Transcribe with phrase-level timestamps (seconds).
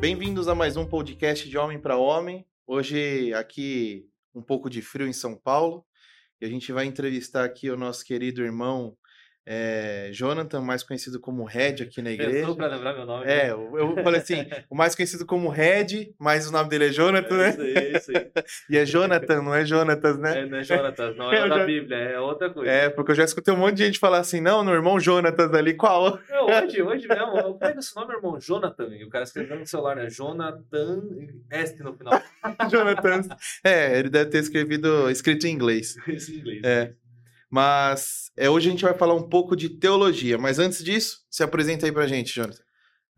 [0.00, 2.46] Bem-vindos a mais um podcast de Homem para Homem.
[2.66, 5.84] Hoje aqui um pouco de frio em São Paulo
[6.40, 8.96] e a gente vai entrevistar aqui o nosso querido irmão
[9.46, 12.40] é, Jonathan, mais conhecido como Red aqui na igreja.
[12.40, 13.26] Pensou pra lembrar meu nome.
[13.26, 16.88] É, eu, eu falei assim, o mais conhecido como Red, mas o nome dele é
[16.90, 17.48] Jonathan, né?
[17.50, 18.30] Isso aí, isso aí.
[18.70, 20.40] E é Jonathan, não é Jonatas, né?
[20.40, 22.70] É, não é Jonatas, não, é Eu da já- Bíblia, é outra coisa.
[22.70, 25.52] É, porque eu já escutei um monte de gente falar assim, não, no irmão Jonatas
[25.54, 26.18] ali, qual?
[26.28, 29.66] Não, hoje, hoje mesmo, eu pego esse nome, irmão, Jonathan, e o cara escreveu no
[29.66, 30.08] celular, né?
[30.10, 31.02] Jonathan
[31.50, 32.20] S no final.
[32.70, 33.22] Jonathan.
[33.64, 35.96] É, ele deve ter escrevido, escrito em inglês.
[36.06, 36.60] Esse em inglês.
[36.64, 36.92] É.
[37.50, 40.38] Mas é, hoje a gente vai falar um pouco de teologia.
[40.38, 42.62] Mas antes disso, se apresenta aí pra gente, Jonathan.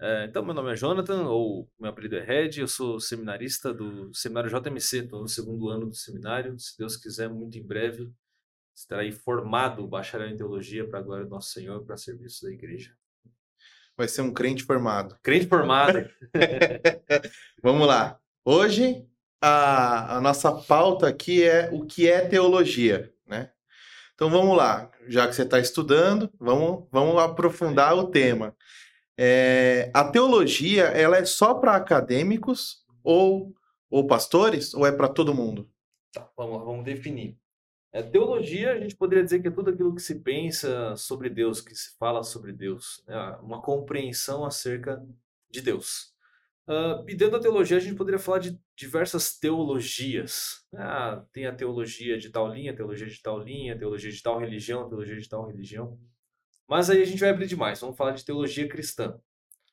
[0.01, 4.13] É, então, meu nome é Jonathan, ou meu apelido é Red, eu sou seminarista do
[4.13, 6.59] seminário JMC, estou no segundo ano do seminário.
[6.59, 8.11] Se Deus quiser, muito em breve,
[8.75, 12.93] estarei formado bacharel em teologia para a glória do nosso Senhor, para serviço da igreja.
[13.97, 15.17] Vai ser um crente formado.
[15.23, 16.09] Crente formado.
[17.63, 18.19] Vamos lá.
[18.45, 19.07] Hoje,
[19.41, 23.53] a, a nossa pauta aqui é o que é teologia, né?
[24.15, 24.91] Então vamos lá.
[25.09, 28.57] Já que você está estudando, vamos, vamos aprofundar o tema.
[29.19, 33.55] É, a teologia, ela é só para acadêmicos ou,
[33.91, 34.75] ou pastores?
[34.75, 35.69] Ou é para todo mundo?
[36.13, 37.37] Tá, vamos, lá, vamos definir.
[37.93, 41.61] É, teologia, a gente poderia dizer que é tudo aquilo que se pensa sobre Deus,
[41.61, 43.39] que se fala sobre Deus, né?
[43.43, 45.05] uma compreensão acerca
[45.51, 46.12] de Deus.
[46.67, 50.65] Ah, e dentro da teologia, a gente poderia falar de diversas teologias.
[50.75, 54.89] Ah, tem a teologia de tal linha, teologia de tal linha, teologia de tal religião,
[54.89, 55.99] teologia de tal religião.
[56.69, 59.19] Mas aí a gente vai abrir demais, vamos falar de teologia cristã.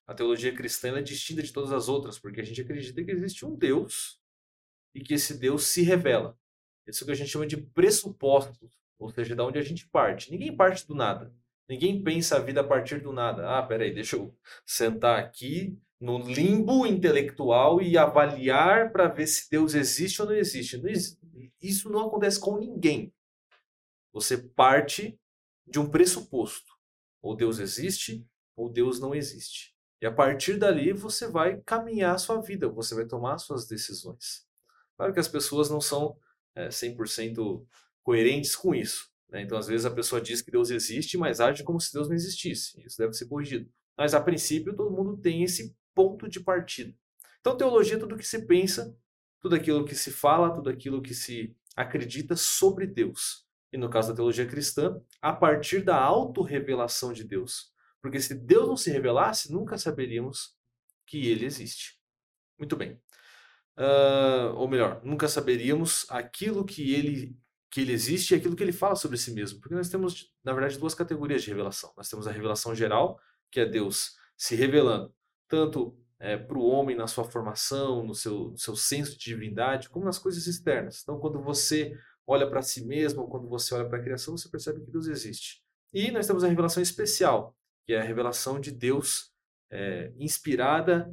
[0.07, 3.45] A teologia cristã é distinta de todas as outras, porque a gente acredita que existe
[3.45, 4.19] um Deus
[4.93, 6.37] e que esse Deus se revela.
[6.87, 9.87] Isso é o que a gente chama de pressupostos, ou seja, da onde a gente
[9.87, 10.31] parte.
[10.31, 11.31] Ninguém parte do nada.
[11.69, 13.47] Ninguém pensa a vida a partir do nada.
[13.47, 14.35] Ah, peraí, deixa eu
[14.65, 20.81] sentar aqui no limbo intelectual e avaliar para ver se Deus existe ou não existe.
[21.61, 23.13] Isso não acontece com ninguém.
[24.13, 25.19] Você parte
[25.67, 26.71] de um pressuposto.
[27.21, 29.75] Ou Deus existe, ou Deus não existe.
[30.01, 33.67] E a partir dali você vai caminhar a sua vida, você vai tomar as suas
[33.67, 34.47] decisões.
[34.95, 36.17] Claro que as pessoas não são
[36.55, 37.65] é, 100%
[38.03, 39.09] coerentes com isso.
[39.29, 39.41] né?
[39.41, 42.15] Então, às vezes, a pessoa diz que Deus existe, mas age como se Deus não
[42.15, 42.81] existisse.
[42.85, 43.69] Isso deve ser corrigido.
[43.97, 46.93] Mas, a princípio, todo mundo tem esse ponto de partida.
[47.39, 48.97] Então, teologia é tudo que se pensa,
[49.39, 53.47] tudo aquilo que se fala, tudo aquilo que se acredita sobre Deus.
[53.71, 57.71] E no caso da teologia cristã, a partir da autorrevelação de Deus.
[58.01, 60.57] Porque se Deus não se revelasse, nunca saberíamos
[61.05, 61.99] que ele existe.
[62.57, 62.99] Muito bem.
[63.77, 67.37] Ah, ou melhor, nunca saberíamos aquilo que ele
[67.71, 69.59] que ele existe e aquilo que ele fala sobre si mesmo.
[69.59, 71.93] Porque nós temos, na verdade, duas categorias de revelação.
[71.95, 73.19] Nós temos a revelação geral,
[73.51, 75.13] que é Deus se revelando
[75.49, 75.97] tanto
[76.47, 80.19] para o homem na sua formação, no seu, no seu senso de divindade, como nas
[80.19, 81.01] coisas externas.
[81.01, 84.81] Então, quando você olha para si mesmo, quando você olha para a criação, você percebe
[84.81, 85.63] que Deus existe.
[85.93, 87.55] E nós temos a revelação especial,
[87.85, 89.33] que é a revelação de Deus
[89.71, 91.11] é, inspirada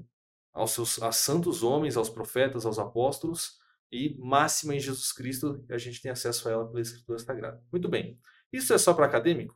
[0.52, 3.58] aos seus a santos homens, aos profetas, aos apóstolos
[3.92, 7.62] e máxima em Jesus Cristo, a gente tem acesso a ela pela Escritura Sagrada.
[7.70, 8.18] Muito bem.
[8.52, 9.54] Isso é só para acadêmico?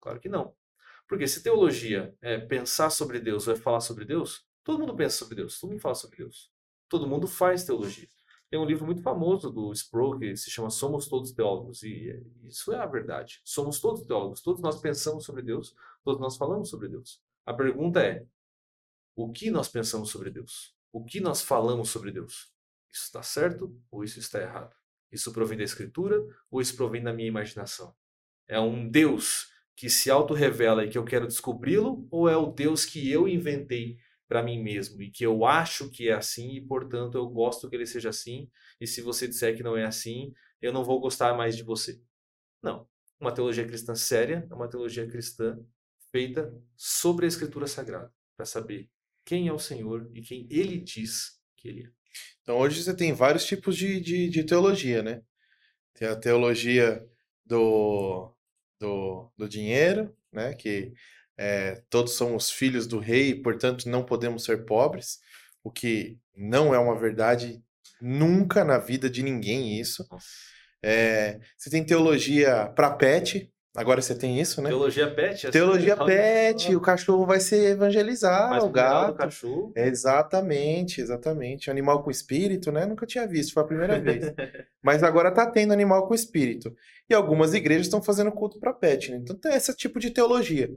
[0.00, 0.54] Claro que não.
[1.10, 5.16] Porque se teologia é pensar sobre Deus ou é falar sobre Deus, todo mundo pensa
[5.16, 6.52] sobre Deus, todo mundo fala sobre Deus.
[6.88, 8.08] Todo mundo faz teologia.
[8.48, 12.72] Tem um livro muito famoso do Sproul que se chama Somos Todos Teólogos, e isso
[12.72, 13.40] é a verdade.
[13.44, 17.20] Somos todos teólogos, todos nós pensamos sobre Deus, todos nós falamos sobre Deus.
[17.44, 18.24] A pergunta é:
[19.16, 20.76] o que nós pensamos sobre Deus?
[20.92, 22.52] O que nós falamos sobre Deus?
[22.92, 24.76] Isso está certo ou isso está errado?
[25.10, 27.92] Isso provém da Escritura ou isso provém da minha imaginação?
[28.46, 32.84] É um Deus que se auto-revela e que eu quero descobri-lo ou é o Deus
[32.84, 33.96] que eu inventei
[34.28, 37.76] para mim mesmo e que eu acho que é assim e, portanto, eu gosto que
[37.76, 41.34] ele seja assim e se você disser que não é assim, eu não vou gostar
[41.34, 41.98] mais de você?
[42.62, 42.86] Não.
[43.18, 45.58] Uma teologia cristã séria é uma teologia cristã
[46.12, 48.90] feita sobre a Escritura Sagrada para saber
[49.24, 51.90] quem é o Senhor e quem ele diz que ele é.
[52.42, 55.22] Então hoje você tem vários tipos de, de, de teologia, né?
[55.94, 57.02] Tem a teologia
[57.46, 58.30] do,
[58.80, 60.54] do, do dinheiro, né?
[60.54, 60.92] Que
[61.36, 65.20] é, todos somos filhos do rei e, portanto, não podemos ser pobres,
[65.62, 67.62] o que não é uma verdade
[68.00, 70.06] nunca na vida de ninguém isso.
[70.82, 74.68] É, você tem teologia para pet, agora você tem isso, né?
[74.68, 75.46] Teologia pet?
[75.46, 79.16] assim, Teologia pet, o cachorro vai se evangelizar, o gato.
[79.16, 79.72] cachorro.
[79.76, 81.70] Exatamente, exatamente.
[81.70, 82.86] Animal com espírito, né?
[82.86, 84.32] Nunca tinha visto, foi a primeira vez.
[84.82, 86.74] Mas agora tá tendo animal com espírito.
[87.08, 89.18] E algumas igrejas estão fazendo culto para pet, né?
[89.18, 90.70] Então tem esse tipo de teologia.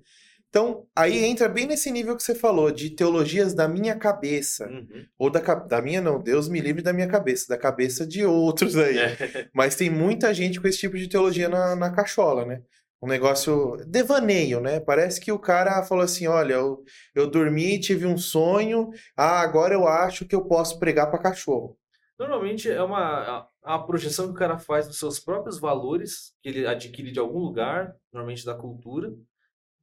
[0.54, 4.68] Então, aí entra bem nesse nível que você falou, de teologias da minha cabeça.
[4.68, 5.04] Uhum.
[5.18, 8.78] Ou da, da minha, não, Deus me livre da minha cabeça, da cabeça de outros
[8.78, 9.00] aí.
[9.00, 9.50] É.
[9.52, 12.62] Mas tem muita gente com esse tipo de teologia na, na cachola, né?
[13.04, 14.80] Um negócio devaneio, né?
[14.80, 19.74] Parece que o cara falou assim: olha, eu, eu dormi, tive um sonho, ah, agora
[19.74, 21.78] eu acho que eu posso pregar para cachorro.
[22.18, 26.48] Normalmente é uma a, a projeção que o cara faz dos seus próprios valores, que
[26.48, 29.14] ele adquire de algum lugar, normalmente da cultura,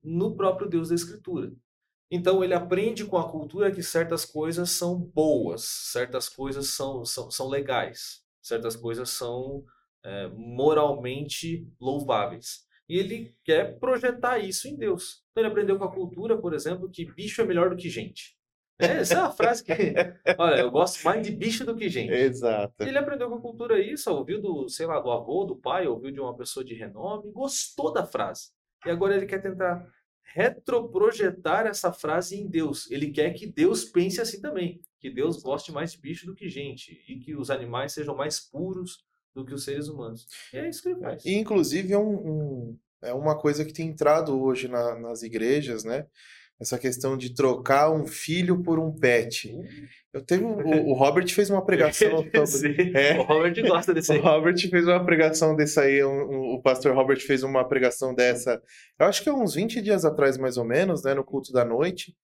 [0.02, 1.52] no próprio Deus da Escritura.
[2.10, 7.30] Então ele aprende com a cultura que certas coisas são boas, certas coisas são, são,
[7.30, 9.62] são legais, certas coisas são
[10.02, 12.69] é, moralmente louváveis.
[12.90, 15.22] E ele quer projetar isso em Deus.
[15.30, 18.36] Então ele aprendeu com a cultura, por exemplo, que bicho é melhor do que gente.
[18.80, 19.72] É, essa é uma frase que,
[20.36, 22.12] olha, eu gosto mais de bicho do que gente.
[22.12, 22.82] Exato.
[22.82, 26.10] Ele aprendeu com a cultura isso, ouviu do, sei lá, do avô, do pai, ouviu
[26.10, 28.48] de uma pessoa de renome, gostou da frase.
[28.84, 29.88] E agora ele quer tentar
[30.24, 32.90] retroprojetar essa frase em Deus.
[32.90, 36.48] Ele quer que Deus pense assim também, que Deus goste mais de bicho do que
[36.48, 39.04] gente e que os animais sejam mais puros
[39.34, 40.26] do que os seres humanos.
[40.52, 41.24] E é isso que ele faz.
[41.24, 45.84] E, inclusive, é, um, um- é uma coisa que tem entrado hoje na- nas igrejas,
[45.84, 46.06] né?
[46.60, 49.56] Essa questão de trocar um filho por um pet.
[50.12, 52.74] Eu teve um- o, o Robert fez uma pregação sobre.
[52.74, 53.18] Sim, É.
[53.18, 54.20] O Robert gosta desse O aí.
[54.20, 58.60] Robert fez uma pregação desse aí, um- um- o pastor Robert fez uma pregação dessa,
[58.98, 61.64] eu acho que é uns 20 dias atrás, mais ou menos, né, no culto da
[61.64, 62.14] noite.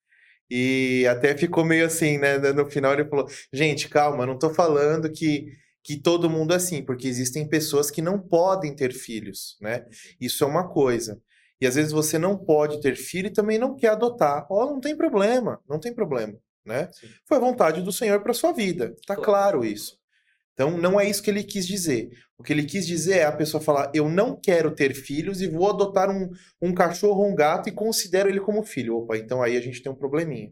[0.50, 2.36] E até ficou meio assim, né?
[2.52, 5.46] No final ele falou: gente, calma, não tô falando que,
[5.86, 9.86] que todo mundo é assim, porque existem pessoas que não podem ter filhos, né?
[10.20, 11.20] Isso é uma coisa.
[11.60, 14.44] E às vezes você não pode ter filho e também não quer adotar.
[14.50, 16.34] Ó, não tem problema, não tem problema,
[16.64, 16.88] né?
[16.92, 17.06] Sim.
[17.24, 18.96] Foi a vontade do Senhor para sua vida.
[19.06, 19.22] Tá Claro.
[19.22, 19.96] claro isso.
[20.54, 22.08] Então não é isso que ele quis dizer.
[22.36, 25.46] O que ele quis dizer é a pessoa falar: eu não quero ter filhos e
[25.46, 26.28] vou adotar um,
[26.60, 28.96] um cachorro ou um gato e considero ele como filho.
[28.96, 30.50] Opa, então aí a gente tem um probleminha.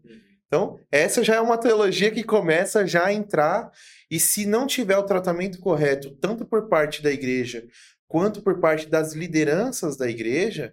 [0.55, 3.73] Então, essa já é uma teologia que começa já a entrar,
[4.09, 7.67] e se não tiver o tratamento correto, tanto por parte da igreja
[8.07, 10.73] quanto por parte das lideranças da igreja,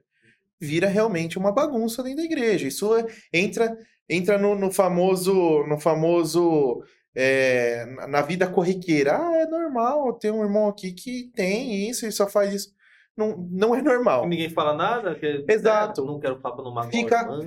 [0.59, 2.67] vira realmente uma bagunça dentro da igreja.
[2.67, 3.75] Isso é- entra
[4.07, 6.83] entra no, no famoso no famoso
[7.15, 9.17] é, na- vida corriqueira.
[9.17, 12.69] Ah, é normal, tem um irmão aqui que tem isso e só faz isso.
[13.17, 14.27] Não, não é normal.
[14.27, 16.01] Ninguém fala nada, que, Exato.
[16.01, 16.71] né, não quero papo no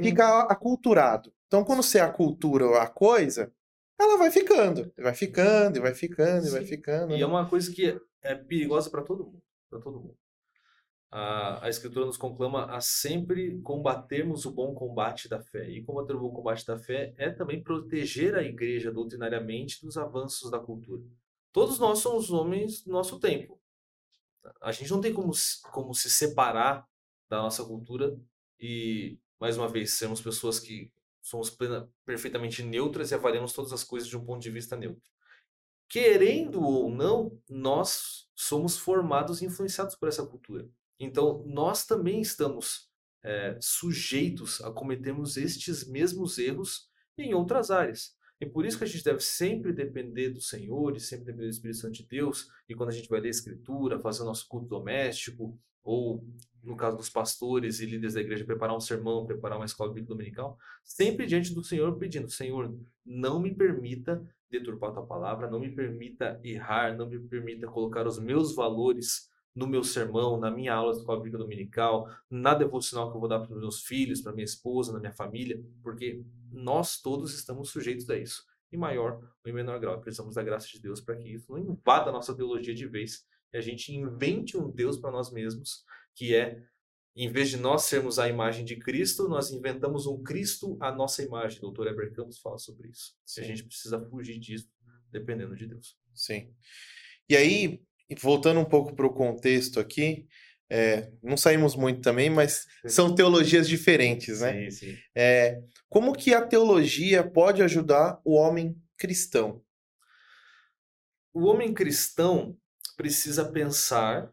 [0.02, 1.32] fica aculturado.
[1.46, 3.52] Então, quando você acultura a coisa,
[3.98, 7.14] ela vai ficando, vai ficando, e vai ficando, e vai ficando.
[7.14, 10.18] E é uma coisa que é, é perigosa para todo mundo, para todo mundo.
[11.10, 15.70] A, a escritura nos conclama a sempre combatermos o bom combate da fé.
[15.70, 20.50] E combater o bom combate da fé é também proteger a igreja doutrinariamente dos avanços
[20.50, 21.04] da cultura.
[21.52, 23.60] Todos nós somos homens do nosso tempo.
[24.60, 25.30] A gente não tem como,
[25.70, 26.84] como se separar
[27.28, 28.18] da nossa cultura
[28.58, 30.90] e, mais uma vez, sermos pessoas que
[31.26, 35.14] somos plena, perfeitamente neutras e avaliamos todas as coisas de um ponto de vista neutro
[35.88, 40.68] querendo ou não, nós somos formados e influenciados por essa cultura.
[40.98, 42.88] Então, nós também estamos
[43.22, 48.16] eh, sujeitos a cometermos estes mesmos erros em outras áreas.
[48.40, 51.52] E por isso que a gente deve sempre depender do Senhor e sempre depender do
[51.52, 52.48] Espírito Santo de Deus.
[52.68, 56.26] E quando a gente vai ler a Escritura, fazer o nosso culto doméstico, ou
[56.64, 60.14] no caso dos pastores e líderes da igreja, preparar um sermão, preparar uma escola bíblica
[60.14, 65.60] dominical, sempre diante do Senhor pedindo: Senhor, não me permita deturpar a tua palavra, não
[65.60, 70.74] me permita errar, não me permita colocar os meus valores no meu sermão, na minha
[70.74, 74.20] aula de escola bíblica dominical, na devocional que eu vou dar para os meus filhos,
[74.20, 78.44] para minha esposa, na minha família, porque nós todos estamos sujeitos a isso.
[78.72, 81.58] Em maior ou em menor grau, precisamos da graça de Deus para que isso não
[81.58, 85.84] invada a nossa teologia de vez e a gente invente um Deus para nós mesmos,
[86.14, 86.62] que é,
[87.16, 91.22] em vez de nós sermos a imagem de Cristo, nós inventamos um Cristo à nossa
[91.22, 91.60] imagem.
[91.62, 91.88] O Dr.
[91.88, 93.14] Heber Campos fala sobre isso.
[93.24, 93.42] Sim.
[93.42, 94.68] a gente precisa fugir disso,
[95.10, 95.96] dependendo de Deus.
[96.14, 96.52] Sim.
[97.28, 97.82] E aí,
[98.20, 100.26] voltando um pouco para o contexto aqui,
[100.70, 104.70] é, não saímos muito também, mas são teologias diferentes, né?
[104.70, 104.98] Sim, sim.
[105.14, 109.62] É, como que a teologia pode ajudar o homem cristão?
[111.32, 112.56] O homem cristão
[112.96, 114.32] precisa pensar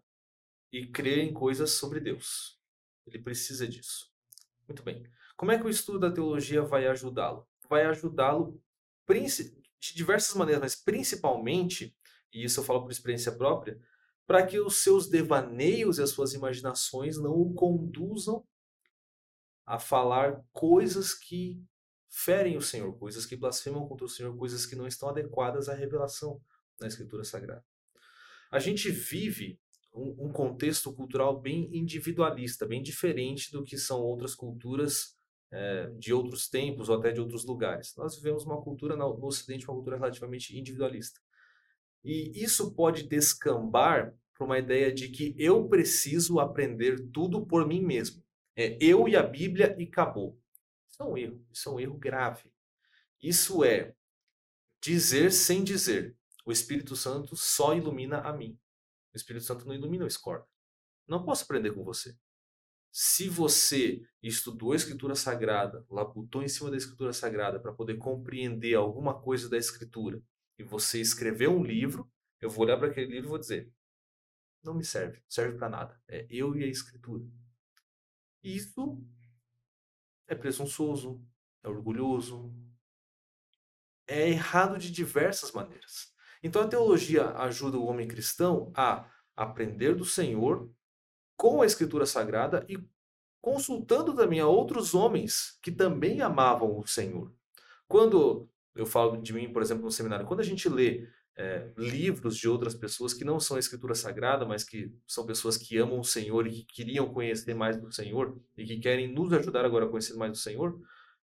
[0.71, 2.59] e crer em coisas sobre Deus.
[3.05, 4.11] Ele precisa disso.
[4.67, 5.05] Muito bem.
[5.35, 7.47] Como é que o estudo da teologia vai ajudá-lo?
[7.67, 8.61] Vai ajudá-lo
[9.07, 11.95] de diversas maneiras, mas principalmente,
[12.31, 13.81] e isso eu falo por experiência própria,
[14.25, 18.45] para que os seus devaneios e as suas imaginações não o conduzam
[19.65, 21.61] a falar coisas que
[22.07, 25.73] ferem o Senhor, coisas que blasfemam contra o Senhor, coisas que não estão adequadas à
[25.73, 26.41] revelação
[26.79, 27.65] na Escritura Sagrada.
[28.51, 29.59] A gente vive
[29.93, 35.17] um, um contexto cultural bem individualista, bem diferente do que são outras culturas
[35.51, 37.93] é, de outros tempos ou até de outros lugares.
[37.97, 41.19] Nós vivemos uma cultura no Ocidente, uma cultura relativamente individualista.
[42.03, 47.81] E isso pode descambar para uma ideia de que eu preciso aprender tudo por mim
[47.81, 48.23] mesmo.
[48.55, 50.39] É eu e a Bíblia e acabou.
[50.89, 52.51] Isso é um erro, isso é um erro grave.
[53.21, 53.93] Isso é
[54.81, 56.15] dizer sem dizer.
[56.43, 58.57] O Espírito Santo só ilumina a mim.
[59.13, 60.49] O Espírito Santo não ilumina o Scorpio.
[61.07, 62.15] Não posso aprender com você.
[62.91, 68.75] Se você estudou a Escritura Sagrada, labutou em cima da Escritura Sagrada para poder compreender
[68.75, 70.21] alguma coisa da Escritura,
[70.57, 73.71] e você escreveu um livro, eu vou olhar para aquele livro e vou dizer:
[74.61, 76.01] não me serve, serve para nada.
[76.07, 77.25] É eu e a Escritura.
[78.43, 79.01] Isso
[80.27, 81.25] é presunçoso,
[81.63, 82.53] é orgulhoso,
[84.07, 86.10] é errado de diversas maneiras.
[86.43, 89.05] Então a teologia ajuda o homem cristão a
[89.35, 90.69] aprender do Senhor
[91.37, 92.77] com a Escritura Sagrada e
[93.41, 97.33] consultando também a outros homens que também amavam o Senhor.
[97.87, 102.37] Quando eu falo de mim, por exemplo, no seminário, quando a gente lê é, livros
[102.37, 106.03] de outras pessoas que não são Escritura Sagrada, mas que são pessoas que amam o
[106.03, 109.89] Senhor e que queriam conhecer mais do Senhor e que querem nos ajudar agora a
[109.89, 110.79] conhecer mais do Senhor,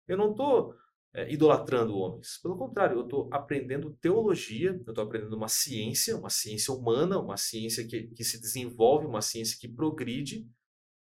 [0.07, 0.75] eu não estou
[1.19, 2.39] é, idolatrando homens.
[2.41, 7.37] Pelo contrário, eu estou aprendendo teologia, eu estou aprendendo uma ciência, uma ciência humana, uma
[7.37, 10.49] ciência que, que se desenvolve, uma ciência que progride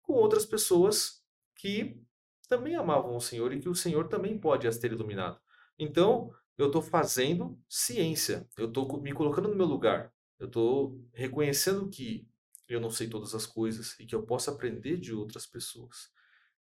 [0.01, 1.21] com outras pessoas
[1.55, 2.01] que
[2.49, 5.39] também amavam o Senhor e que o Senhor também pode as ter iluminado.
[5.77, 11.89] Então, eu estou fazendo ciência, eu estou me colocando no meu lugar, eu estou reconhecendo
[11.89, 12.27] que
[12.67, 16.09] eu não sei todas as coisas e que eu posso aprender de outras pessoas.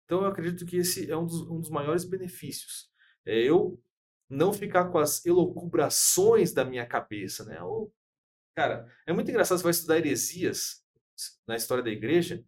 [0.05, 2.93] Então, eu acredito que esse é um dos, um dos maiores benefícios
[3.27, 3.81] é eu
[4.29, 7.63] não ficar com as elocubrações da minha cabeça, né?
[7.63, 7.93] Ou,
[8.55, 10.85] cara, é muito engraçado, você vai estudar heresias
[11.47, 12.45] na história da igreja,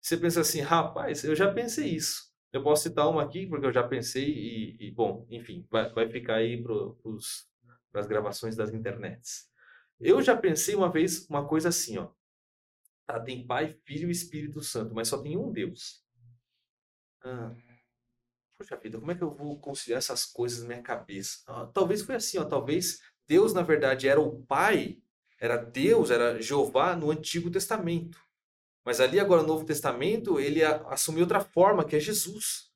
[0.00, 2.28] você pensa assim, rapaz, eu já pensei isso.
[2.52, 6.08] Eu posso citar uma aqui, porque eu já pensei e, e bom, enfim, vai, vai
[6.08, 9.50] ficar aí para as gravações das internets.
[10.00, 12.10] Eu já pensei uma vez uma coisa assim, ó.
[13.06, 16.04] Tá, tem Pai, Filho e Espírito Santo, mas só tem um Deus.
[17.22, 17.54] Ah,
[18.58, 21.38] Poxa vida, como é que eu vou conciliar essas coisas na minha cabeça?
[21.46, 24.98] Ah, talvez foi assim, ó, talvez Deus, na verdade, era o Pai,
[25.38, 28.18] era Deus, era Jeová no Antigo Testamento.
[28.84, 32.72] Mas ali agora no Novo Testamento, ele assumiu outra forma, que é Jesus.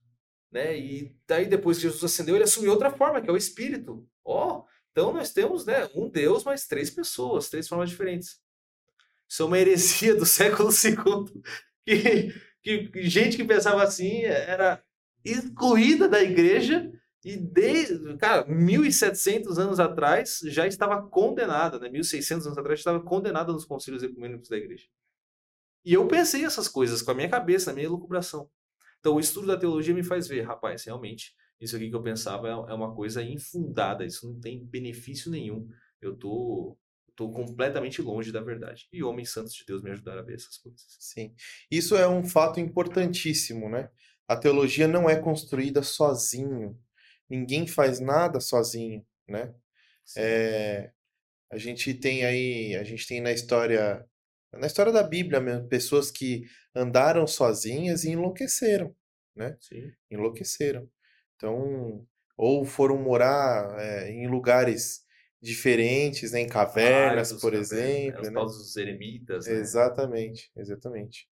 [0.53, 0.79] Né?
[0.79, 4.07] E daí depois que Jesus ascendeu, ele assumiu outra forma, que é o Espírito.
[4.25, 8.41] Ó, oh, então nós temos né, um Deus, mas três pessoas, três formas diferentes.
[9.29, 11.43] Isso é uma heresia do século II.
[11.85, 14.81] Que, que gente que pensava assim era
[15.25, 16.91] excluída da igreja
[17.25, 21.89] e desde, cara, 1700 anos atrás já estava condenada, né?
[21.89, 24.87] 1600 anos atrás estava condenada nos concílios ecumênicos da igreja.
[25.85, 28.49] E eu pensei essas coisas com a minha cabeça, na minha elucubração.
[28.99, 32.49] Então o estudo da teologia me faz ver, rapaz, realmente, isso aqui que eu pensava
[32.49, 35.69] é, é uma coisa infundada, isso não tem benefício nenhum.
[36.01, 36.77] Eu tô
[37.15, 38.89] tô completamente longe da verdade.
[38.93, 40.83] E homens santos de Deus me ajudaram a ver essas coisas.
[40.99, 41.35] Sim.
[41.71, 43.91] Isso é um fato importantíssimo, né?
[44.29, 46.79] A teologia não é construída sozinho.
[47.29, 49.55] Ninguém faz nada sozinho, né?
[50.17, 50.91] É,
[51.51, 54.07] a gente tem aí, a gente tem na história,
[54.53, 58.95] na história da Bíblia mesmo, pessoas que andaram sozinhas e enlouqueceram,
[59.37, 59.57] né?
[59.61, 59.93] Sim.
[60.11, 60.89] Enlouqueceram.
[61.37, 65.03] Então, ou foram morar é, em lugares
[65.41, 68.31] diferentes, né, em cavernas, por cavernas, exemplo.
[68.31, 68.41] Né?
[68.41, 68.83] Os né?
[68.83, 69.47] eremitas.
[69.47, 69.55] Né?
[69.55, 71.29] Exatamente, exatamente.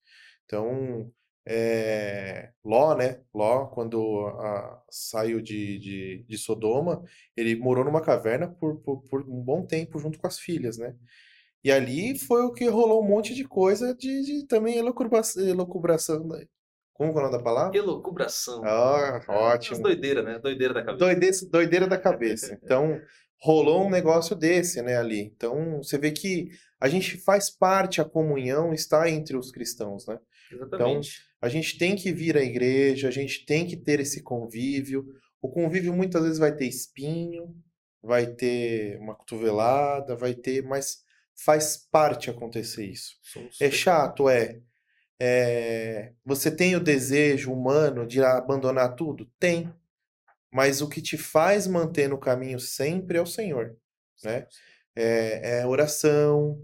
[0.47, 1.13] Então,
[1.47, 3.21] é, Ló, né?
[3.35, 7.03] Ló, quando a, saiu de, de, de, Sodoma,
[7.37, 10.95] ele morou numa caverna por, por, por, um bom tempo junto com as filhas, né?
[11.65, 15.43] E ali foi o que rolou um monte de coisa de, de também elucubração.
[15.43, 16.45] elucubração né?
[16.99, 17.79] Como é o nome da palavra?
[17.79, 18.61] Elucubração.
[18.65, 19.83] Ah, ótimo.
[19.83, 20.39] Doideira, né?
[20.41, 20.99] Doideira da cabeça.
[20.99, 22.59] Doideira, doideira da cabeça.
[22.63, 23.01] Então,
[23.41, 25.21] rolou um negócio desse, né, ali.
[25.21, 26.49] Então, você vê que
[26.81, 30.19] a gente faz parte, a comunhão está entre os cristãos, né?
[30.51, 31.21] Exatamente.
[31.21, 35.07] Então, a gente tem que vir à igreja, a gente tem que ter esse convívio.
[35.41, 37.55] O convívio muitas vezes vai ter espinho,
[38.03, 41.05] vai ter uma cotovelada, vai ter, mas
[41.37, 43.17] faz parte acontecer isso.
[43.61, 44.61] É chato, é.
[45.21, 46.13] é.
[46.25, 49.31] Você tem o desejo humano de abandonar tudo?
[49.39, 49.73] Tem.
[50.53, 53.77] Mas o que te faz manter no caminho sempre é o Senhor,
[54.25, 54.47] né?
[54.97, 56.61] É, é a oração,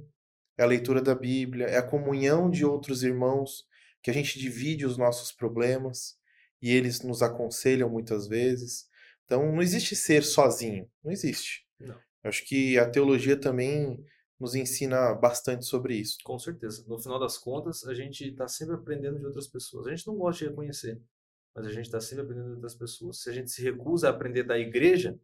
[0.59, 3.65] é a leitura da Bíblia, é a comunhão de outros irmãos
[4.05, 6.19] que a gente divide os nossos problemas
[6.61, 8.87] e eles nos aconselham muitas vezes.
[9.25, 11.67] Então, não existe ser sozinho, não existe.
[11.81, 11.99] Não.
[12.23, 14.05] Acho que a teologia também
[14.39, 16.19] nos ensina bastante sobre isso.
[16.23, 16.85] Com certeza.
[16.87, 19.87] No final das contas, a gente está sempre aprendendo de outras pessoas.
[19.87, 21.01] A gente não gosta de reconhecer.
[21.55, 23.23] mas a gente está sempre aprendendo das pessoas.
[23.23, 25.19] Se a gente se recusa a aprender da igreja,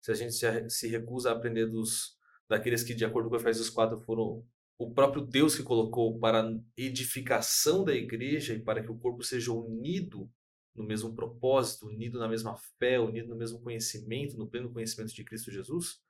[0.00, 0.32] se a gente
[0.70, 2.16] se, recusa a aprender dos
[2.48, 4.42] daqueles que, de acordo com Efésios 4, foram
[4.78, 9.52] o próprio Deus que colocou para edificação da igreja e para que o corpo seja
[9.52, 10.30] unido
[10.74, 15.24] no mesmo propósito, unido na mesma fé, unido no mesmo conhecimento, no pleno conhecimento de
[15.24, 16.00] Cristo Jesus,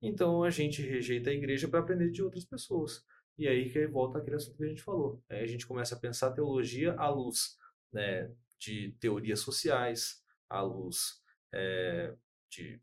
[0.00, 3.04] então a gente rejeita a igreja para aprender de outras pessoas.
[3.38, 5.22] E aí que volta aquele assunto que a gente falou.
[5.28, 7.58] Aí a gente começa a pensar a teologia à luz
[7.92, 12.14] né, de teorias sociais, à luz é,
[12.50, 12.80] de,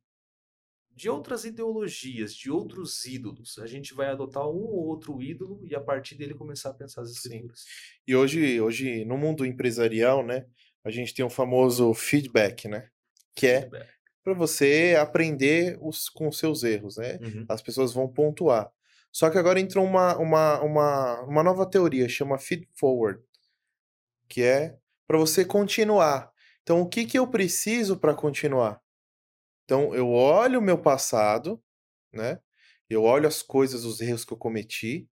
[0.96, 3.58] de outras ideologias, de outros ídolos.
[3.60, 7.02] A gente vai adotar um ou outro ídolo e a partir dele começar a pensar
[7.02, 7.62] as escrituras.
[7.62, 7.68] Sim.
[8.08, 10.46] E hoje, hoje, no mundo empresarial, né,
[10.84, 12.90] a gente tem o um famoso feedback, né?
[13.36, 13.70] Que é
[14.24, 17.18] para você aprender os, com os seus erros, né?
[17.22, 17.46] Uhum.
[17.50, 18.72] As pessoas vão pontuar.
[19.12, 23.22] Só que agora entrou uma, uma, uma, uma nova teoria, chama feed forward,
[24.28, 24.76] que é
[25.08, 26.32] para você continuar.
[26.62, 28.83] Então, o que, que eu preciso para continuar?
[29.66, 31.62] Então, eu olho o meu passado,
[32.14, 32.40] né?
[32.90, 35.08] Eu olho as coisas, os erros que eu cometi,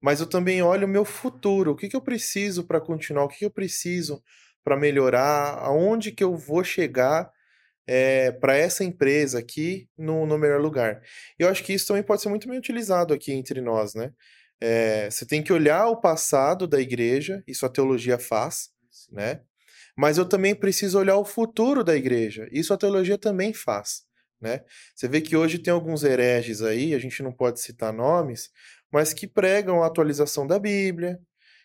[0.00, 1.72] mas eu também olho o meu futuro.
[1.72, 3.24] O que, que eu preciso para continuar?
[3.24, 4.22] O que, que eu preciso
[4.64, 5.58] para melhorar?
[5.58, 7.30] Aonde que eu vou chegar
[7.86, 11.02] é, eh, para essa empresa aqui no, no melhor lugar.
[11.38, 14.12] Eu acho que isso também pode ser muito bem utilizado aqui entre nós, né?
[14.60, 18.70] É, você tem que olhar o passado da igreja, isso a teologia faz,
[19.10, 19.40] né?
[19.98, 24.04] Mas eu também preciso olhar o futuro da igreja, isso a teologia também faz,
[24.40, 24.60] né?
[24.94, 28.48] Você vê que hoje tem alguns hereges aí, a gente não pode citar nomes,
[28.92, 31.18] mas que pregam a atualização da Bíblia,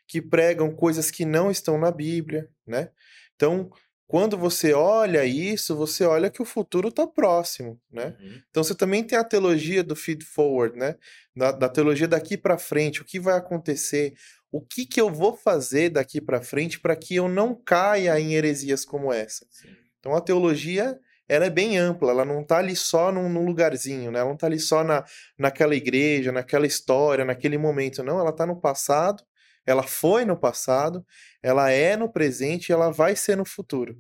[0.07, 2.89] que pregam coisas que não estão na Bíblia, né?
[3.35, 3.69] Então,
[4.07, 8.15] quando você olha isso, você olha que o futuro está próximo, né?
[8.19, 8.41] Uhum.
[8.49, 10.95] Então você também tem a teologia do feed forward, né?
[11.35, 14.13] Da, da teologia daqui para frente, o que vai acontecer,
[14.51, 18.35] o que que eu vou fazer daqui para frente para que eu não caia em
[18.35, 19.47] heresias como essa.
[19.49, 19.69] Sim.
[19.99, 24.11] Então a teologia ela é bem ampla, ela não está ali só num, num, lugarzinho,
[24.11, 24.19] né?
[24.19, 25.03] Ela não está ali só na,
[25.39, 28.19] naquela igreja, naquela história, naquele momento, não.
[28.19, 29.23] Ela está no passado
[29.65, 31.05] ela foi no passado,
[31.41, 33.99] ela é no presente e ela vai ser no futuro.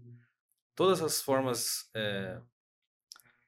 [0.75, 2.39] Todas as formas é,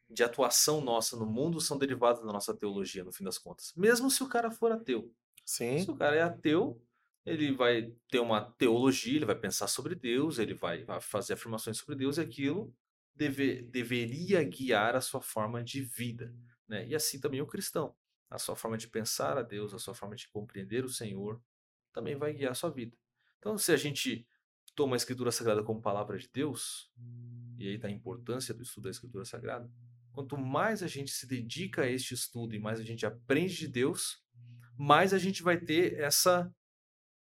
[0.09, 3.73] de atuação nossa no mundo são derivadas da nossa teologia, no fim das contas.
[3.75, 5.11] Mesmo se o cara for ateu.
[5.43, 5.79] Sim.
[5.79, 6.81] Se o cara é ateu,
[7.25, 11.95] ele vai ter uma teologia, ele vai pensar sobre Deus, ele vai, fazer afirmações sobre
[11.95, 12.73] Deus e aquilo
[13.15, 16.33] deve, deveria guiar a sua forma de vida.
[16.67, 16.87] Né?
[16.87, 17.95] E assim também o cristão.
[18.29, 21.41] A sua forma de pensar a Deus, a sua forma de compreender o Senhor,
[21.95, 22.95] também vai guiar a sua vida.
[23.39, 24.27] Então, se a gente
[24.75, 26.91] toma a Escritura Sagrada como palavra de Deus,
[27.57, 29.71] e aí está a importância do estudo da Escritura Sagrada,
[30.11, 33.69] quanto mais a gente se dedica a este estudo e mais a gente aprende de
[33.69, 34.21] Deus,
[34.77, 36.53] mais a gente vai ter essa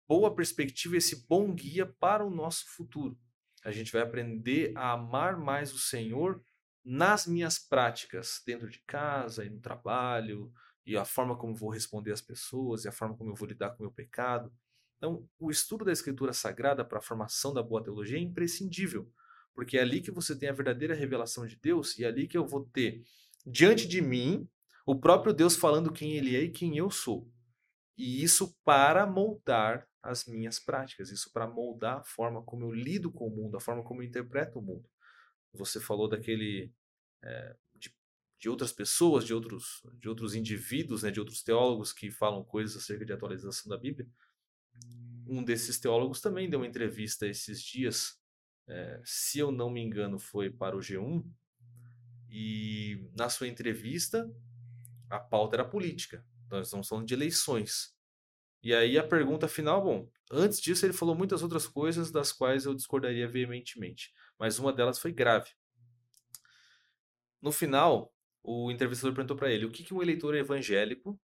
[0.07, 3.19] boa perspectiva, esse bom guia para o nosso futuro.
[3.65, 6.43] A gente vai aprender a amar mais o Senhor
[6.85, 10.53] nas minhas práticas, dentro de casa e no trabalho,
[10.87, 13.71] e a forma como vou responder às pessoas, e a forma como eu vou lidar
[13.71, 14.53] com o meu pecado.
[14.97, 19.11] Então, o estudo da Escritura Sagrada para a formação da boa teologia é imprescindível,
[19.55, 22.37] porque é ali que você tem a verdadeira revelação de Deus e é ali que
[22.37, 23.03] eu vou ter
[23.47, 24.49] diante de mim
[24.87, 27.31] o próprio Deus falando quem ele é e quem eu sou.
[27.97, 33.13] E isso para moldar as minhas práticas, isso para moldar a forma como eu lido
[33.13, 34.89] com o mundo, a forma como eu interpreto o mundo.
[35.53, 36.73] Você falou daquele
[37.23, 37.57] é,
[38.41, 42.83] de outras pessoas, de outros, de outros indivíduos, né, de outros teólogos que falam coisas
[42.83, 44.09] acerca de atualização da Bíblia.
[45.29, 48.19] Um desses teólogos também deu uma entrevista esses dias,
[48.67, 51.23] é, se eu não me engano, foi para o G1,
[52.31, 54.33] e na sua entrevista
[55.11, 56.25] a pauta era política.
[56.49, 57.95] Nós estamos falando de eleições.
[58.63, 62.65] E aí a pergunta final, bom, antes disso ele falou muitas outras coisas das quais
[62.65, 65.51] eu discordaria veementemente, mas uma delas foi grave.
[67.43, 71.21] No final, o entrevistador perguntou para ele o que, que um eleitor evangélico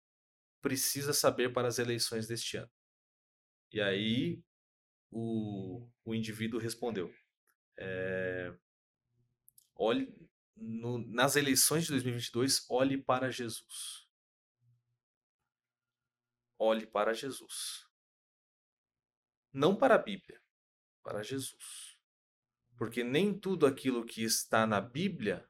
[0.60, 2.70] precisa saber para as eleições deste ano.
[3.72, 4.42] E aí
[5.10, 7.12] o, o indivíduo respondeu:
[7.78, 8.54] é,
[9.74, 10.14] olhe
[10.56, 14.08] no, nas eleições de 2022, olhe para Jesus.
[16.58, 17.86] Olhe para Jesus.
[19.52, 20.40] Não para a Bíblia,
[21.02, 21.96] para Jesus.
[22.76, 25.49] Porque nem tudo aquilo que está na Bíblia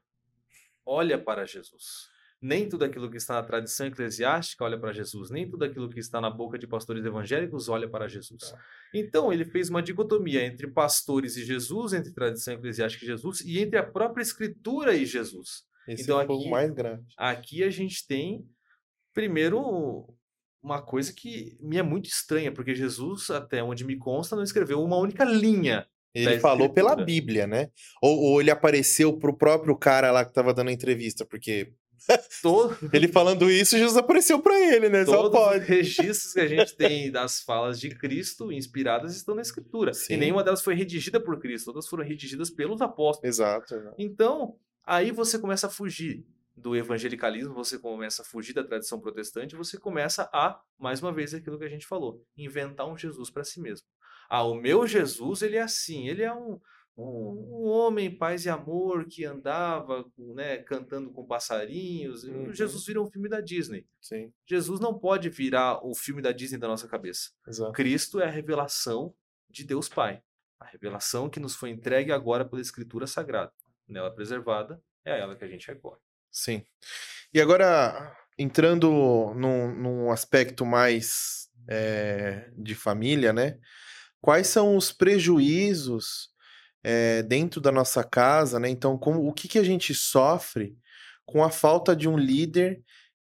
[0.85, 2.09] olha para Jesus.
[2.41, 5.99] Nem tudo aquilo que está na tradição eclesiástica olha para Jesus, nem tudo aquilo que
[5.99, 8.49] está na boca de pastores evangélicos olha para Jesus.
[8.49, 8.59] Tá.
[8.91, 13.59] Então, ele fez uma dicotomia entre pastores e Jesus, entre tradição eclesiástica e Jesus, e
[13.59, 15.63] entre a própria Escritura e Jesus.
[15.87, 17.05] Esse então, aqui, o mais grande.
[17.15, 18.43] Aqui a gente tem,
[19.13, 20.11] primeiro,
[20.63, 24.83] uma coisa que me é muito estranha, porque Jesus, até onde me consta, não escreveu
[24.83, 27.69] uma única linha Ele falou pela Bíblia, né?
[28.01, 31.71] Ou, ou, ele apareceu pro próprio cara lá que tava dando a entrevista, porque.
[32.41, 32.77] Todo...
[32.91, 35.05] ele falando isso, Jesus apareceu para ele, né?
[35.05, 35.63] Todos Só pode.
[35.63, 39.93] os registros que a gente tem das falas de Cristo inspiradas estão na Escritura.
[39.93, 40.15] Sim.
[40.15, 43.35] E nenhuma delas foi redigida por Cristo, todas foram redigidas pelos apóstolos.
[43.35, 43.75] Exato.
[43.75, 43.95] exato.
[43.97, 46.25] Então, aí você começa a fugir
[46.57, 51.33] do evangelicalismo, você começa a fugir da tradição protestante, você começa a, mais uma vez,
[51.33, 53.87] aquilo que a gente falou, inventar um Jesus para si mesmo.
[54.33, 56.57] Ah, o meu Jesus, ele é assim, ele é um,
[56.97, 62.23] um, um homem paz e amor que andava né, cantando com passarinhos.
[62.23, 62.53] Uhum.
[62.53, 63.85] Jesus vira um filme da Disney.
[63.99, 64.31] Sim.
[64.47, 67.31] Jesus não pode virar o filme da Disney da nossa cabeça.
[67.45, 67.73] Exato.
[67.73, 69.13] Cristo é a revelação
[69.49, 70.23] de Deus Pai.
[70.57, 73.51] A revelação que nos foi entregue agora pela Escritura Sagrada.
[73.85, 75.99] Nela preservada, é a ela que a gente recorre.
[76.31, 76.65] Sim.
[77.33, 83.59] E agora, entrando num, num aspecto mais é, de família, né?
[84.21, 86.29] Quais são os prejuízos
[86.83, 88.69] é, dentro da nossa casa, né?
[88.69, 90.77] Então, como, o que, que a gente sofre
[91.25, 92.83] com a falta de um líder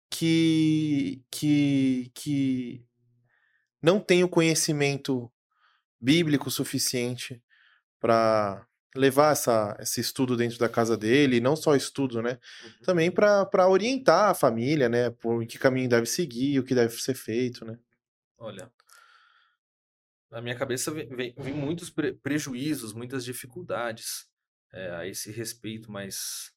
[0.09, 2.85] que, que, que
[3.81, 5.31] não tem o conhecimento
[5.99, 7.41] bíblico suficiente
[7.99, 8.65] para
[8.95, 12.37] levar essa, esse estudo dentro da casa dele, não só estudo, né?
[12.63, 12.71] Uhum.
[12.83, 15.09] Também para orientar a família, né?
[15.09, 17.77] Por que caminho deve seguir, o que deve ser feito, né?
[18.37, 18.69] Olha,
[20.33, 24.27] na minha cabeça vem, vem, muitos pre prejuízos, muitas dificuldades
[24.73, 26.51] é, a esse respeito, mas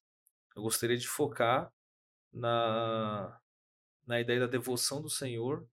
[0.55, 1.71] eu gostaria de focar
[2.33, 3.39] na,
[4.05, 5.69] na ideia da devoção do Senhor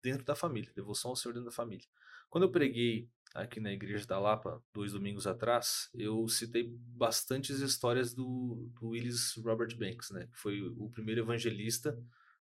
[0.00, 1.84] dentro da família, devoção ao Senhor dentro da família.
[2.28, 8.14] Quando eu preguei aqui na Igreja da Lapa, dois domingos atrás, eu citei bastantes histórias
[8.14, 10.28] do, do Willis Robert Banks, né?
[10.28, 11.98] que foi o primeiro evangelista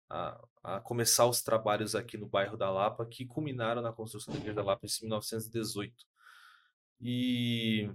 [0.08, 4.40] a, a, começar os trabalhos aqui no bairro da Lapa, que culminaram na construção da
[4.40, 5.94] Igreja da Lapa em 1918.
[7.00, 7.90] E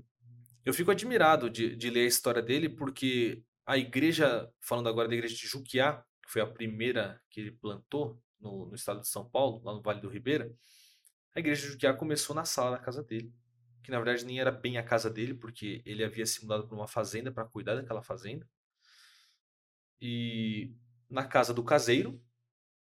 [0.66, 5.16] eu fico admirado de, de ler a história dele, porque a igreja, falando agora da
[5.16, 9.28] igreja de Juquiá, que foi a primeira que ele plantou no, no estado de São
[9.28, 10.54] Paulo, lá no Vale do Ribeira,
[11.34, 13.34] a igreja de Juquiá começou na sala da casa dele,
[13.84, 16.76] que na verdade nem era bem a casa dele, porque ele havia se mudado para
[16.76, 18.48] uma fazenda para cuidar daquela fazenda.
[20.00, 20.74] E
[21.12, 22.20] na casa do caseiro,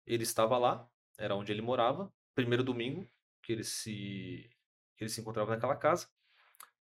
[0.05, 3.07] ele estava lá, era onde ele morava, primeiro domingo
[3.43, 4.49] que ele se
[4.99, 6.09] ele se encontrava naquela casa.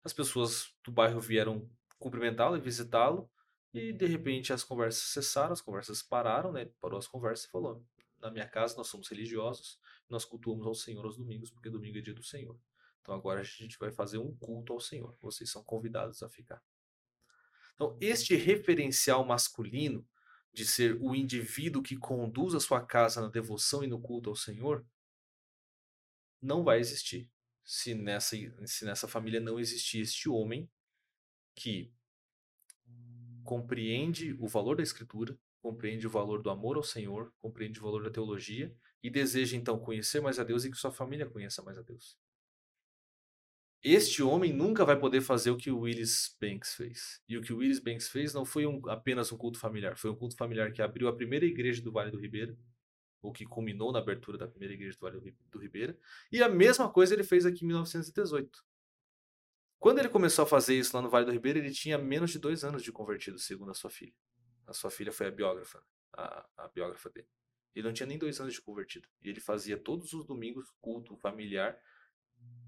[0.04, 3.30] As pessoas do bairro vieram cumprimentá-lo e visitá-lo,
[3.72, 6.66] e de repente as conversas cessaram, as conversas pararam, né?
[6.80, 7.82] Parou as conversas e falou:
[8.20, 12.02] "Na minha casa nós somos religiosos, nós cultuamos ao Senhor aos domingos, porque domingo é
[12.02, 12.58] dia do Senhor.
[13.00, 15.16] Então agora a gente vai fazer um culto ao Senhor.
[15.22, 16.62] Vocês são convidados a ficar.
[17.74, 20.06] Então, este referencial masculino
[20.54, 24.36] de ser o indivíduo que conduz a sua casa na devoção e no culto ao
[24.36, 24.86] Senhor
[26.40, 27.28] não vai existir
[27.64, 28.36] se nessa,
[28.66, 30.70] se nessa família não existir este homem
[31.54, 31.90] que
[33.42, 38.04] compreende o valor da Escritura, compreende o valor do amor ao Senhor, compreende o valor
[38.04, 41.78] da teologia e deseja então conhecer mais a Deus e que sua família conheça mais
[41.78, 42.18] a Deus.
[43.84, 47.20] Este homem nunca vai poder fazer o que o Willis Banks fez.
[47.28, 50.10] E o que o Willis Banks fez não foi um, apenas um culto familiar, foi
[50.10, 52.56] um culto familiar que abriu a primeira igreja do Vale do Ribeira,
[53.20, 55.98] ou que culminou na abertura da primeira igreja do Vale do Ribeira.
[56.32, 58.64] E a mesma coisa ele fez aqui em 1918.
[59.78, 62.38] Quando ele começou a fazer isso lá no Vale do Ribeira, ele tinha menos de
[62.38, 64.14] dois anos de convertido, segundo a sua filha.
[64.66, 67.28] A sua filha foi a biógrafa, a, a biógrafa dele.
[67.74, 69.06] Ele não tinha nem dois anos de convertido.
[69.20, 71.78] E ele fazia todos os domingos culto familiar,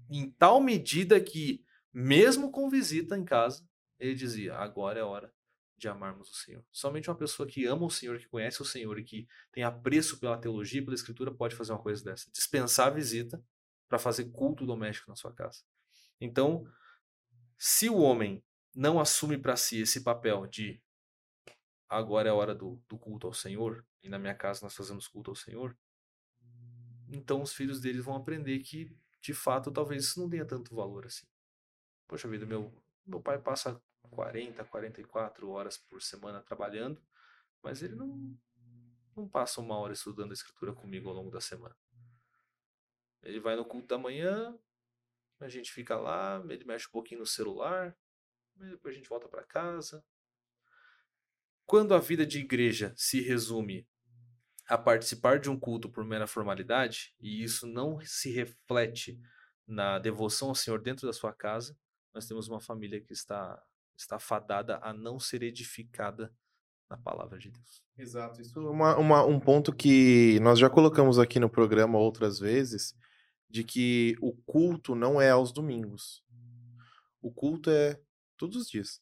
[0.09, 3.67] em tal medida que, mesmo com visita em casa,
[3.99, 5.33] ele dizia: agora é hora
[5.77, 6.65] de amarmos o Senhor.
[6.71, 10.19] Somente uma pessoa que ama o Senhor, que conhece o Senhor e que tem apreço
[10.19, 13.41] pela teologia pela escritura pode fazer uma coisa dessa: dispensar a visita
[13.87, 15.61] para fazer culto doméstico na sua casa.
[16.19, 16.65] Então,
[17.57, 18.43] se o homem
[18.75, 20.81] não assume para si esse papel de
[21.89, 25.07] agora é a hora do, do culto ao Senhor, e na minha casa nós fazemos
[25.07, 25.77] culto ao Senhor,
[27.09, 28.95] então os filhos deles vão aprender que,
[29.27, 31.27] de fato, talvez isso não tenha tanto valor assim.
[32.07, 32.73] Poxa vida, meu,
[33.05, 33.77] meu pai passa
[34.09, 37.05] 40, 44 horas por semana trabalhando,
[37.61, 38.39] mas ele não,
[39.13, 41.75] não passa uma hora estudando a escritura comigo ao longo da semana.
[43.21, 44.57] Ele vai no culto da manhã,
[45.41, 47.93] a gente fica lá, ele mexe um pouquinho no celular,
[48.55, 50.01] depois a gente volta para casa,
[51.65, 53.85] quando a vida de igreja se resume
[54.67, 59.19] a participar de um culto por mera formalidade, e isso não se reflete
[59.65, 61.77] na devoção ao Senhor dentro da sua casa,
[62.13, 63.61] nós temos uma família que está,
[63.97, 66.33] está fadada a não ser edificada
[66.89, 67.83] na palavra de Deus.
[67.97, 68.41] Exato.
[68.41, 72.95] Isso é uma, uma, um ponto que nós já colocamos aqui no programa outras vezes,
[73.49, 76.23] de que o culto não é aos domingos.
[77.21, 77.99] O culto é
[78.37, 79.01] todos os dias.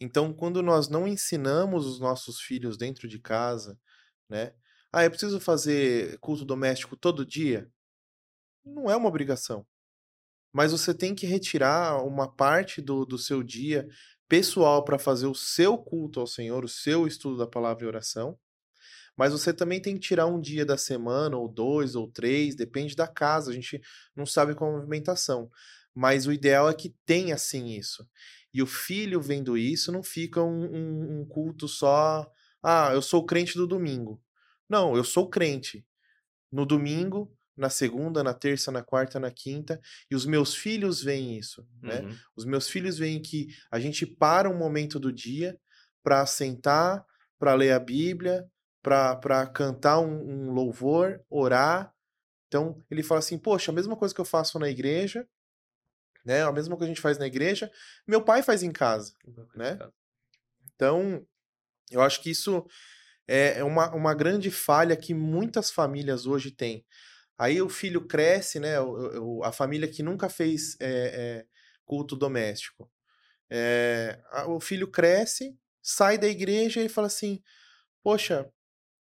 [0.00, 3.78] Então, quando nós não ensinamos os nossos filhos dentro de casa,
[4.28, 4.52] né?
[4.92, 7.70] Ah, eu preciso fazer culto doméstico todo dia?
[8.64, 9.66] Não é uma obrigação.
[10.52, 13.88] Mas você tem que retirar uma parte do, do seu dia
[14.28, 18.38] pessoal para fazer o seu culto ao Senhor, o seu estudo da palavra e oração.
[19.16, 22.96] Mas você também tem que tirar um dia da semana, ou dois, ou três, depende
[22.96, 23.50] da casa.
[23.50, 23.80] A gente
[24.14, 25.50] não sabe qual a movimentação.
[25.94, 28.08] Mas o ideal é que tenha assim isso.
[28.52, 32.28] E o filho vendo isso não fica um, um, um culto só.
[32.64, 34.22] Ah, eu sou crente do domingo.
[34.68, 35.86] Não, eu sou crente.
[36.50, 41.36] No domingo, na segunda, na terça, na quarta, na quinta, e os meus filhos veem
[41.38, 42.00] isso, né?
[42.00, 42.16] Uhum.
[42.36, 45.58] Os meus filhos veem que a gente para um momento do dia
[46.02, 47.04] para sentar,
[47.38, 48.48] para ler a Bíblia,
[48.82, 51.94] para cantar um, um louvor, orar.
[52.48, 55.26] Então, ele fala assim: Poxa, a mesma coisa que eu faço na igreja,
[56.24, 56.42] né?
[56.42, 57.70] A mesma coisa que a gente faz na igreja,
[58.06, 59.14] meu pai faz em casa,
[59.54, 59.78] né?
[60.74, 61.24] Então,
[61.94, 62.66] eu acho que isso
[63.28, 66.84] é é uma, uma grande falha que muitas famílias hoje têm.
[67.38, 68.80] Aí o filho cresce, né?
[68.80, 71.46] o- o- A família que nunca fez é, é,
[71.86, 72.90] culto doméstico.
[73.50, 77.42] É, a- o filho cresce, sai da igreja e fala assim:
[78.02, 78.50] Poxa,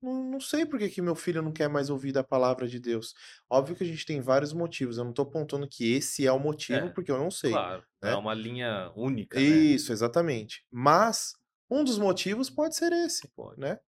[0.01, 2.79] não, não sei por que, que meu filho não quer mais ouvir da palavra de
[2.79, 3.13] Deus.
[3.49, 4.97] Óbvio que a gente tem vários motivos.
[4.97, 7.63] Eu não estou apontando que esse é o motivo, É, porque eu não sei.
[7.63, 8.17] Claro, não é né?
[8.17, 9.69] uma linha única, né?
[9.75, 10.65] Isso, exatamente.
[10.71, 11.33] Mas
[11.69, 13.60] um dos motivos pode ser esse, Pode.
[13.60, 13.80] né?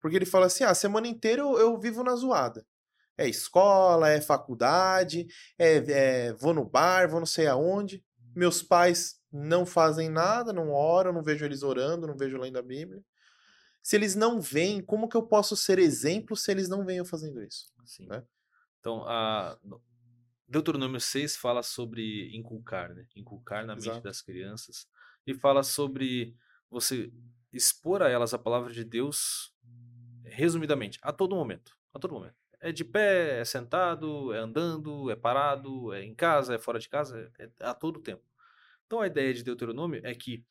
[0.00, 2.66] Porque ele fala assim: ah, a semana inteira eu, eu vivo na zoada.
[3.16, 5.26] É escola, é faculdade,
[5.58, 5.76] é,
[6.28, 8.02] é- vou no bar, vou não sei aonde.
[8.34, 12.62] Meus pais não fazem nada, não oram, não vejo eles orando, não vejo lendo a
[12.62, 13.02] Bíblia.
[13.82, 17.04] Se eles não veem, como que eu posso ser exemplo se eles não veem eu
[17.04, 17.66] fazendo isso?
[17.84, 18.06] Sim.
[18.06, 18.22] né?
[18.78, 19.58] Então, a
[20.48, 23.06] Deuteronômio 6 fala sobre inculcar, né?
[23.14, 24.02] Inculcar na mente Exato.
[24.02, 24.86] das crianças.
[25.26, 26.34] E fala sobre
[26.70, 27.12] você
[27.52, 29.52] expor a elas a palavra de Deus
[30.24, 31.76] resumidamente, a todo momento.
[31.92, 32.36] A todo momento.
[32.60, 36.88] É de pé, é sentado, é andando, é parado, é em casa, é fora de
[36.88, 38.22] casa, é, é a todo tempo.
[38.86, 40.44] Então a ideia de Deuteronômio é que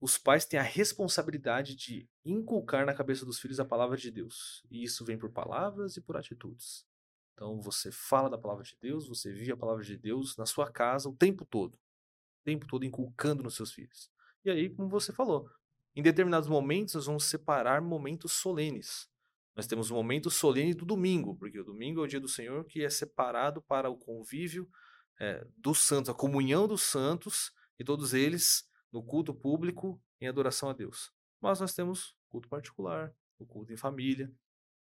[0.00, 4.64] os pais têm a responsabilidade de inculcar na cabeça dos filhos a palavra de Deus.
[4.70, 6.86] E isso vem por palavras e por atitudes.
[7.34, 10.70] Então você fala da palavra de Deus, você vive a palavra de Deus na sua
[10.70, 11.74] casa o tempo todo.
[11.74, 14.10] O tempo todo inculcando nos seus filhos.
[14.46, 15.50] E aí, como você falou,
[15.92, 19.08] em determinados momentos nós vamos separar momentos solenes.
[19.56, 22.64] Nós temos o momento solene do domingo, porque o domingo é o dia do Senhor
[22.64, 24.70] que é separado para o convívio
[25.18, 30.70] eh, dos santos, a comunhão dos santos e todos eles no culto público em adoração
[30.70, 31.10] a Deus.
[31.40, 34.32] Mas nós temos culto particular, o culto em família,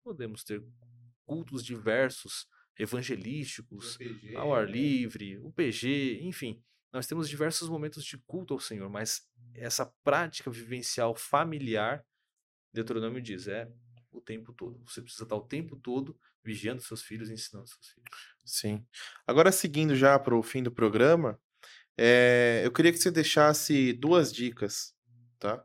[0.03, 0.65] podemos ter
[1.27, 2.47] cultos diversos,
[2.79, 3.99] evangelísticos,
[4.37, 6.65] ao ar livre, o PG, enfim.
[6.93, 12.05] Nós temos diversos momentos de culto ao Senhor, mas essa prática vivencial familiar,
[12.73, 13.71] Deuteronômio diz, é
[14.11, 14.83] o tempo todo.
[14.87, 18.11] Você precisa estar o tempo todo vigiando seus filhos ensinando seus filhos.
[18.45, 18.85] Sim.
[19.27, 21.41] Agora, seguindo já para o fim do programa,
[21.97, 24.95] é, eu queria que você deixasse duas dicas,
[25.39, 25.65] tá?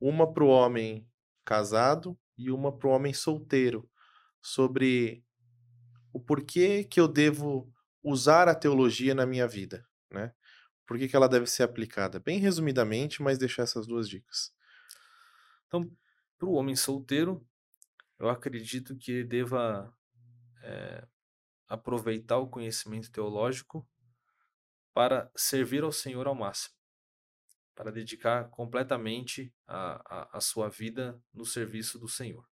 [0.00, 1.08] Uma para o homem
[1.44, 3.88] casado e uma para o homem solteiro,
[4.40, 5.24] sobre
[6.12, 7.72] o porquê que eu devo
[8.02, 10.32] usar a teologia na minha vida, né?
[10.86, 12.20] Por que, que ela deve ser aplicada?
[12.20, 14.52] Bem resumidamente, mas deixar essas duas dicas.
[15.66, 15.90] Então,
[16.38, 17.46] para o homem solteiro,
[18.18, 19.92] eu acredito que ele deva
[20.62, 21.06] eh,
[21.68, 23.88] aproveitar o conhecimento teológico
[24.92, 26.74] para servir ao Senhor ao máximo,
[27.74, 30.02] para dedicar completamente a,
[30.34, 32.46] a, a sua vida no serviço do Senhor.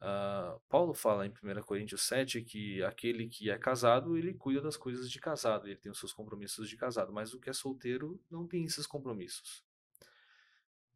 [0.00, 4.76] Ah, Paulo fala em 1 Coríntios 7 que aquele que é casado, ele cuida das
[4.76, 8.20] coisas de casado, ele tem os seus compromissos de casado, mas o que é solteiro
[8.30, 9.64] não tem esses compromissos.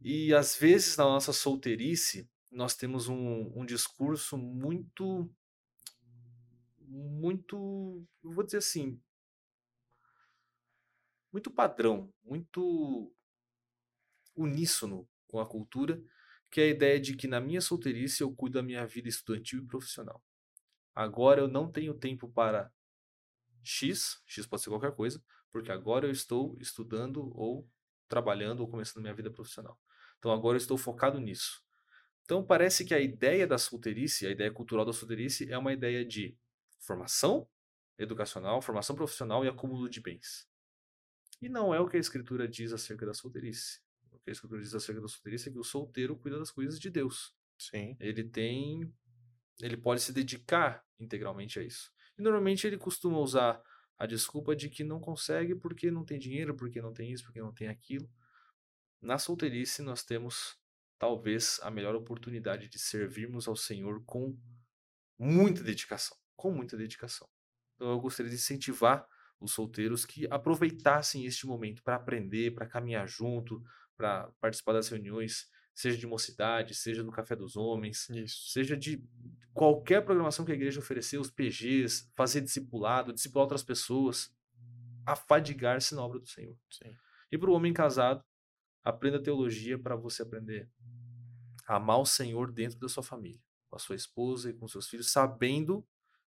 [0.01, 5.31] E às vezes na nossa solteirice, nós temos um, um discurso muito,
[6.79, 9.01] muito, vou dizer assim,
[11.33, 13.13] muito padrão, muito
[14.35, 16.03] uníssono com a cultura,
[16.51, 19.61] que é a ideia de que na minha solteirice eu cuido da minha vida estudantil
[19.61, 20.23] e profissional.
[20.95, 22.73] Agora eu não tenho tempo para
[23.63, 27.69] X, X pode ser qualquer coisa, porque agora eu estou estudando ou
[28.09, 29.79] trabalhando ou começando minha vida profissional.
[30.19, 31.63] Então agora eu estou focado nisso.
[32.25, 36.05] Então parece que a ideia da solteirice, a ideia cultural da solteirice é uma ideia
[36.05, 36.37] de
[36.79, 37.49] formação
[37.99, 40.49] educacional, formação profissional e acúmulo de bens.
[41.41, 43.81] E não é o que a escritura diz acerca da solteirice.
[44.31, 47.35] Que escritura diz acerca da solteirice é que o solteiro cuida das coisas de Deus.
[47.59, 47.97] Sim.
[47.99, 48.95] Ele tem
[49.61, 51.93] ele pode se dedicar integralmente a isso.
[52.17, 53.61] E normalmente ele costuma usar
[53.99, 57.41] a desculpa de que não consegue porque não tem dinheiro, porque não tem isso, porque
[57.41, 58.09] não tem aquilo.
[59.03, 60.57] Na solteirice, nós temos
[60.97, 64.39] talvez a melhor oportunidade de servirmos ao Senhor com
[65.19, 66.17] muita dedicação.
[66.37, 67.29] Com muita dedicação.
[67.75, 69.05] Então, eu gostaria de incentivar
[69.41, 73.61] os solteiros que aproveitassem este momento para aprender, para caminhar junto,
[74.01, 78.49] para participar das reuniões, seja de mocidade, seja do Café dos Homens, Isso.
[78.51, 79.05] seja de
[79.53, 84.35] qualquer programação que a igreja oferecer, os PGs, fazer discipulado, discipular outras pessoas,
[85.05, 86.57] afadigar-se na obra do Senhor.
[86.71, 86.97] Sim.
[87.31, 88.25] E para o homem casado,
[88.83, 90.71] aprenda teologia para você aprender
[91.67, 94.89] a amar o Senhor dentro da sua família, com a sua esposa e com seus
[94.89, 95.87] filhos, sabendo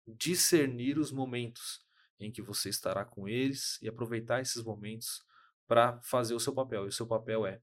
[0.04, 1.86] discernir os momentos
[2.18, 5.24] em que você estará com eles e aproveitar esses momentos
[5.66, 6.84] para fazer o seu papel.
[6.84, 7.60] E o seu papel é,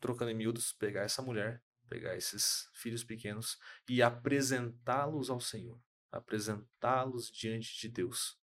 [0.00, 5.80] trocando em miúdos, pegar essa mulher, pegar esses filhos pequenos e apresentá-los ao Senhor,
[6.10, 8.38] apresentá-los diante de Deus.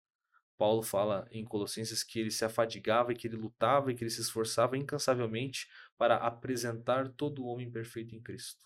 [0.56, 4.10] Paulo fala em Colossenses que ele se afadigava e que ele lutava e que ele
[4.10, 8.62] se esforçava incansavelmente para apresentar todo o homem perfeito em Cristo.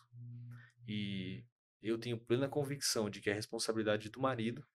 [0.86, 1.44] E
[1.82, 4.66] eu tenho plena convicção de que a responsabilidade do marido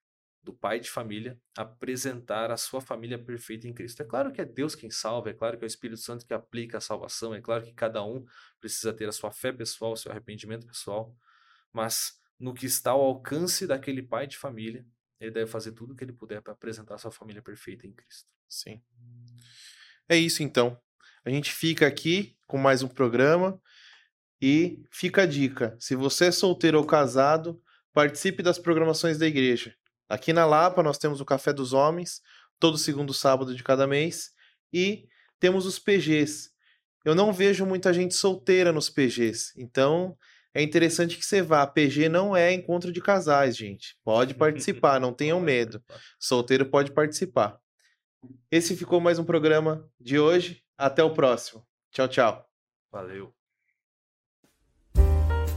[0.44, 4.02] do pai de família apresentar a sua família perfeita em Cristo.
[4.02, 6.34] É claro que é Deus quem salva, é claro que é o Espírito Santo que
[6.34, 8.24] aplica a salvação, é claro que cada um
[8.60, 11.16] precisa ter a sua fé pessoal, o seu arrependimento pessoal,
[11.72, 14.86] mas no que está ao alcance daquele pai de família,
[15.18, 17.92] ele deve fazer tudo o que ele puder para apresentar a sua família perfeita em
[17.92, 18.28] Cristo.
[18.46, 18.82] Sim.
[20.06, 20.78] É isso então.
[21.24, 23.58] A gente fica aqui com mais um programa
[24.42, 27.62] e fica a dica: se você é solteiro ou casado,
[27.94, 29.74] participe das programações da igreja.
[30.08, 32.20] Aqui na Lapa nós temos o Café dos Homens,
[32.58, 34.32] todo segundo sábado de cada mês,
[34.72, 35.08] e
[35.40, 36.50] temos os PGs.
[37.04, 40.16] Eu não vejo muita gente solteira nos PGs, então
[40.54, 41.66] é interessante que você vá.
[41.66, 43.96] PG não é encontro de casais, gente.
[44.04, 45.82] Pode participar, não tenham medo.
[46.18, 47.58] Solteiro pode participar.
[48.50, 50.62] Esse ficou mais um programa de hoje.
[50.78, 51.66] Até o próximo.
[51.90, 52.48] Tchau, tchau.
[52.90, 53.43] Valeu.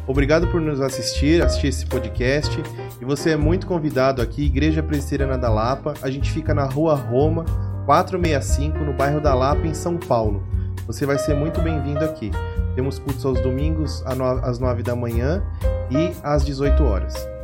[0.08, 2.64] Obrigado por nos assistir, assistir esse podcast.
[3.02, 5.94] E você é muito convidado aqui, Igreja Presbiteriana da Lapa.
[6.02, 7.44] A gente fica na Rua Roma,
[7.86, 10.42] 465, no bairro da Lapa, em São Paulo.
[10.88, 12.32] Você vai ser muito bem-vindo aqui.
[12.74, 15.44] Temos cultos aos domingos às 9 da manhã
[15.92, 17.37] e às 18 horas.